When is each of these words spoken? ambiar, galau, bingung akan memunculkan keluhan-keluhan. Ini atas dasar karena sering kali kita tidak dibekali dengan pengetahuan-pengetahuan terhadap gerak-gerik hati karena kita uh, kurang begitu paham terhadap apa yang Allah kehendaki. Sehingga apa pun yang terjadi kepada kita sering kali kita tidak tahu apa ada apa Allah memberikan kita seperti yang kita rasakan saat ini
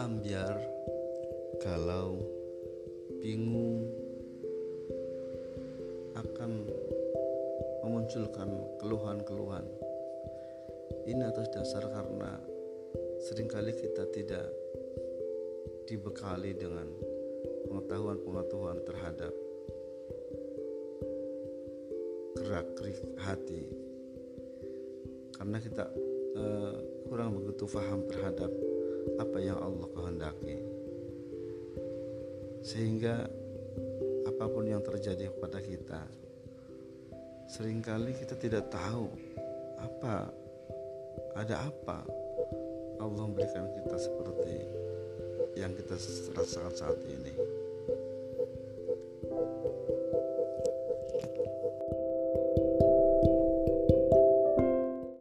ambiar, 0.00 0.56
galau, 1.60 2.16
bingung 3.20 3.84
akan 6.16 6.64
memunculkan 7.84 8.48
keluhan-keluhan. 8.80 9.68
Ini 11.04 11.20
atas 11.28 11.52
dasar 11.52 11.84
karena 11.92 12.32
sering 13.28 13.44
kali 13.44 13.76
kita 13.76 14.08
tidak 14.08 14.48
dibekali 15.84 16.56
dengan 16.56 16.88
pengetahuan-pengetahuan 17.68 18.80
terhadap 18.88 19.34
gerak-gerik 22.40 22.96
hati 23.20 23.68
karena 25.36 25.58
kita 25.60 25.84
uh, 26.40 26.76
kurang 27.04 27.36
begitu 27.36 27.68
paham 27.68 28.00
terhadap 28.08 28.48
apa 29.20 29.38
yang 29.40 29.58
Allah 29.60 29.88
kehendaki. 29.92 30.58
Sehingga 32.60 33.28
apa 34.28 34.44
pun 34.48 34.64
yang 34.68 34.80
terjadi 34.80 35.32
kepada 35.32 35.60
kita 35.60 36.02
sering 37.50 37.82
kali 37.82 38.14
kita 38.14 38.38
tidak 38.38 38.70
tahu 38.70 39.10
apa 39.82 40.30
ada 41.34 41.66
apa 41.66 42.06
Allah 43.02 43.24
memberikan 43.26 43.66
kita 43.74 43.96
seperti 43.98 44.64
yang 45.58 45.74
kita 45.74 45.98
rasakan 46.30 46.72
saat 46.72 47.00
ini 47.10 47.34